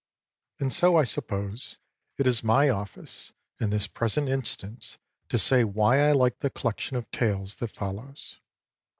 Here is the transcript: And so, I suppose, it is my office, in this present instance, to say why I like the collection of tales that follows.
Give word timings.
And 0.59 0.73
so, 0.73 0.97
I 0.97 1.03
suppose, 1.03 1.77
it 2.17 2.25
is 2.25 2.43
my 2.43 2.69
office, 2.71 3.33
in 3.59 3.69
this 3.69 3.85
present 3.85 4.29
instance, 4.29 4.97
to 5.29 5.37
say 5.37 5.63
why 5.63 5.99
I 5.99 6.11
like 6.11 6.39
the 6.39 6.49
collection 6.49 6.97
of 6.97 7.11
tales 7.11 7.57
that 7.57 7.69
follows. 7.69 8.39